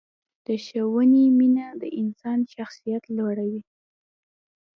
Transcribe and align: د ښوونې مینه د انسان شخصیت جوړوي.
د 0.45 0.47
ښوونې 0.65 1.23
مینه 1.37 1.67
د 1.81 1.83
انسان 2.01 2.39
شخصیت 2.53 3.03
جوړوي. 3.17 3.61